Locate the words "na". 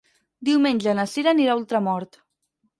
1.01-1.05